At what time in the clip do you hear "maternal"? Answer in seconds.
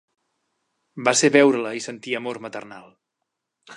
2.47-2.89